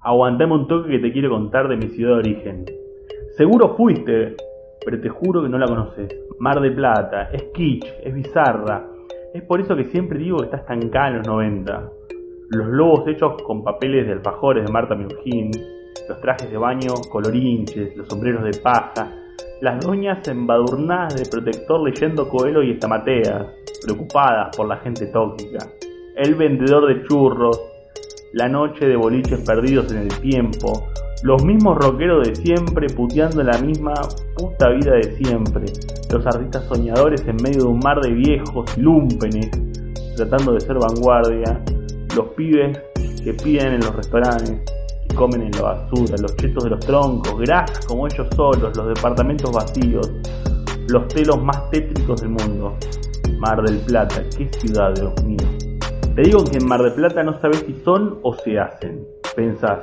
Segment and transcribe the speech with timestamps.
[0.00, 2.64] Aguantame un toque que te quiero contar de mi ciudad de origen.
[3.36, 4.36] Seguro fuiste,
[4.84, 6.08] pero te juro que no la conoces.
[6.38, 8.86] Mar de Plata, es kitsch, es bizarra.
[9.34, 11.90] Es por eso que siempre digo que está estancada en los 90.
[12.50, 15.50] Los lobos hechos con papeles de alfajores de Marta Minujín,
[16.08, 19.12] los trajes de baño colorinches, los sombreros de paja,
[19.60, 23.52] las doñas embadurnadas de protector leyendo Coelho y Estamatea,
[23.84, 25.58] preocupadas por la gente tóxica,
[26.16, 27.67] el vendedor de churros,
[28.32, 30.86] la noche de boliches perdidos en el tiempo,
[31.22, 33.94] los mismos rockeros de siempre puteando la misma
[34.36, 35.64] puta vida de siempre,
[36.10, 39.50] los artistas soñadores en medio de un mar de viejos lúmpenes,
[40.16, 41.62] tratando de ser vanguardia,
[42.14, 42.78] los pibes
[43.24, 44.60] que piden en los restaurantes
[45.10, 48.88] y comen en la basura, los chetos de los troncos, grasas como ellos solos, los
[48.94, 50.10] departamentos vacíos,
[50.88, 52.76] los telos más tétricos del mundo.
[53.38, 55.67] Mar del Plata, qué ciudad, Dios mío.
[56.18, 59.06] Te digo que en Mar del Plata no sabes si son o se hacen.
[59.36, 59.78] Pensás,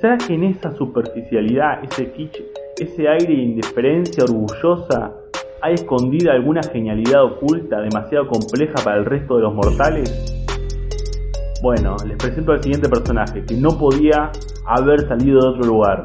[0.00, 2.40] ¿será que en esa superficialidad, ese kitsch,
[2.78, 5.12] ese aire de indiferencia orgullosa,
[5.60, 10.46] hay escondida alguna genialidad oculta demasiado compleja para el resto de los mortales?
[11.60, 14.30] Bueno, les presento al siguiente personaje, que no podía
[14.64, 16.04] haber salido de otro lugar.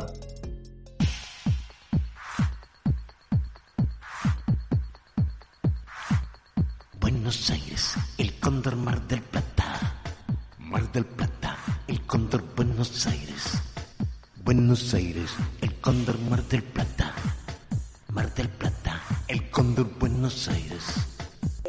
[7.27, 9.65] Buenos Aires, el cóndor Mar del Plata.
[10.61, 13.61] Mar del Plata, el cóndor Buenos Aires.
[14.45, 17.11] Buenos Aires, el cóndor Mar del Plata.
[18.13, 21.05] Mar del Plata, el cóndor Buenos Aires.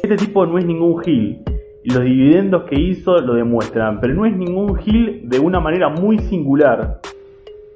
[0.01, 1.43] Este tipo no es ningún gil,
[1.83, 5.89] y los dividendos que hizo lo demuestran, pero no es ningún gil de una manera
[5.89, 7.01] muy singular.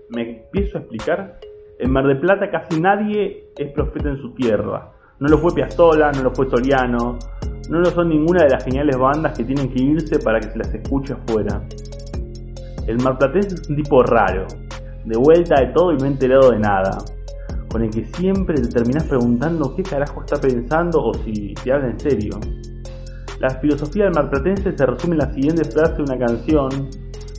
[0.08, 1.38] ¿Me empiezo a explicar?
[1.80, 4.94] En Mar del Plata casi nadie es profeta en su tierra.
[5.20, 7.20] No lo fue Piazzolla, no lo fue Soriano,
[7.74, 10.60] no lo son ninguna de las geniales bandas que tienen que irse para que se
[10.60, 11.60] las escuche afuera.
[12.86, 14.46] El marplatense es un tipo raro,
[15.04, 17.00] de vuelta de todo y no enterado de nada,
[17.70, 21.88] con el que siempre te terminás preguntando qué carajo está pensando o si te habla
[21.88, 22.40] en serio.
[23.40, 26.70] La filosofía del marplatense se resume en la siguiente frase de una canción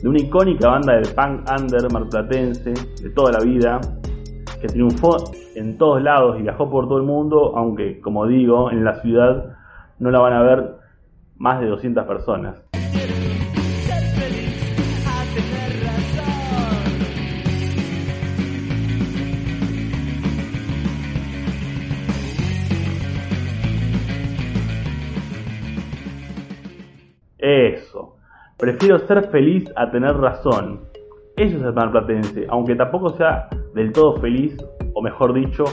[0.03, 3.79] de una icónica banda del punk under marplatense de toda la vida,
[4.59, 5.15] que triunfó
[5.55, 9.55] en todos lados y viajó por todo el mundo, aunque, como digo, en la ciudad
[9.99, 10.75] no la van a ver
[11.37, 12.61] más de 200 personas.
[27.37, 28.15] Eso.
[28.57, 30.81] Prefiero ser feliz a tener razón.
[31.37, 34.57] Eso es el marplatense, aunque tampoco sea del todo feliz,
[34.93, 35.65] o mejor dicho,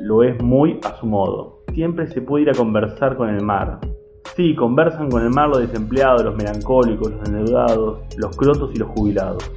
[0.00, 1.59] lo es muy a su modo.
[1.74, 3.78] Siempre se puede ir a conversar con el mar.
[4.34, 8.88] Sí, conversan con el mar los desempleados, los melancólicos, los endeudados, los crotos y los
[8.90, 9.50] jubilados.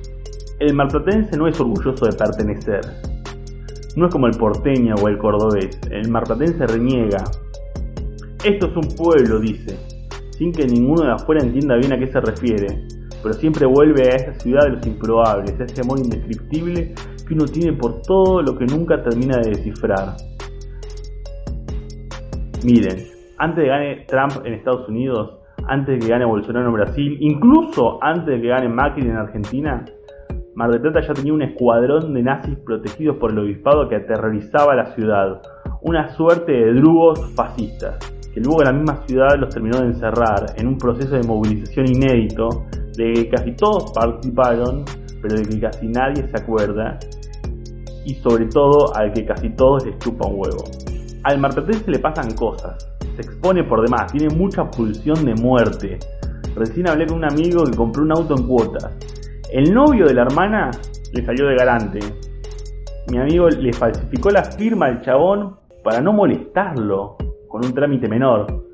[0.59, 2.81] El marplatense no es orgulloso de pertenecer.
[3.95, 5.79] No es como el porteño o el cordobés.
[5.89, 7.23] El marplatense reniega.
[8.43, 9.77] Esto es un pueblo, dice,
[10.31, 12.67] sin que ninguno de afuera entienda bien a qué se refiere,
[13.21, 16.93] pero siempre vuelve a esa ciudad de los improbables, a ese amor indescriptible
[17.27, 20.17] que uno tiene por todo lo que nunca termina de descifrar.
[22.63, 22.95] Miren,
[23.39, 25.37] antes de gane Trump en Estados Unidos,
[25.67, 29.83] antes de que gane Bolsonaro en Brasil, incluso antes de que gane Macri en Argentina,
[30.55, 34.75] Mar del Plata ya tenía un escuadrón de nazis protegidos por el obispado que aterrorizaba
[34.75, 35.41] la ciudad,
[35.81, 37.97] una suerte de drugos fascistas,
[38.33, 42.47] que luego la misma ciudad los terminó de encerrar en un proceso de movilización inédito,
[42.95, 44.85] de que casi todos participaron,
[45.21, 46.97] pero de que casi nadie se acuerda,
[48.05, 50.92] y sobre todo al que casi todos les chupa un huevo.
[51.23, 55.97] Al marplatense le pasan cosas, se expone por demás, tiene mucha pulsión de muerte.
[56.53, 58.91] Recién hablé con un amigo que compró un auto en cuotas.
[59.49, 60.71] El novio de la hermana
[61.13, 61.99] le salió de garante.
[63.09, 67.15] Mi amigo le falsificó la firma al chabón para no molestarlo
[67.47, 68.65] con un trámite menor.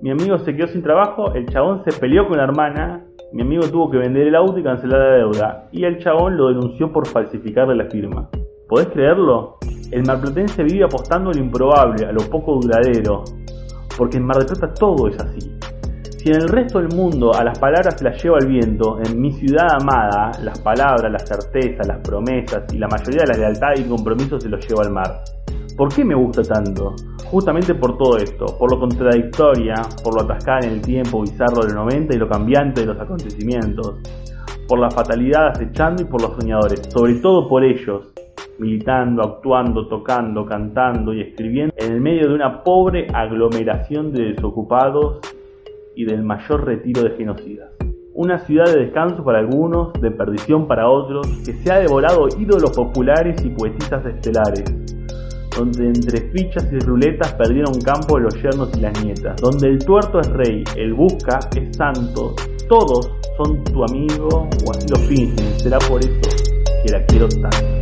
[0.00, 3.68] Mi amigo se quedó sin trabajo, el chabón se peleó con la hermana, mi amigo
[3.68, 7.06] tuvo que vender el auto y cancelar la deuda, y el chabón lo denunció por
[7.06, 8.30] falsificarle la firma.
[8.68, 9.58] ¿Podés creerlo?
[9.90, 13.24] El marplatense vive apostando a lo improbable, a lo poco duradero,
[13.96, 15.50] porque en Mar del Plata todo es así.
[16.18, 19.18] Si en el resto del mundo a las palabras se las lleva el viento, en
[19.18, 23.68] mi ciudad amada, las palabras, las certezas, las promesas y la mayoría de la lealtad
[23.78, 25.22] y compromisos se los lleva al mar.
[25.74, 26.94] ¿Por qué me gusta tanto?
[27.24, 29.74] Justamente por todo esto, por lo contradictoria,
[30.04, 33.94] por lo atascada en el tiempo bizarro del 90 y lo cambiante de los acontecimientos,
[34.66, 38.12] por la fatalidad acechando y por los soñadores, sobre todo por ellos,
[38.58, 45.20] militando, actuando, tocando, cantando y escribiendo en el medio de una pobre aglomeración de desocupados
[45.94, 47.70] y del mayor retiro de genocidas.
[48.14, 52.72] una ciudad de descanso para algunos, de perdición para otros, que se ha devorado ídolos
[52.76, 54.64] populares y poetisas estelares,
[55.56, 60.18] donde entre fichas y ruletas perdieron campo los yernos y las nietas, donde el tuerto
[60.18, 62.34] es rey, el busca es santo,
[62.68, 66.20] todos son tu amigo o así lo fingen, será por eso
[66.84, 67.77] que la quiero tanto.